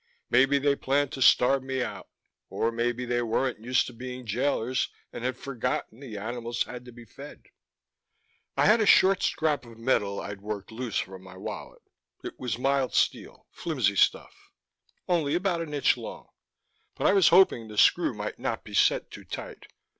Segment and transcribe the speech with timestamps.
[0.31, 2.09] Maybe they planned to starve me out;
[2.49, 6.91] or maybe they weren't used to being jailers and had forgotten the animals had to
[6.91, 7.49] be fed.
[8.57, 11.83] I had a short scrap of metal I'd worked loose from my wallet.
[12.23, 14.35] It was mild steel, flimsy stuff,
[15.07, 16.29] only about an inch long,
[16.95, 19.67] but I was hoping the screw might not be set too tight.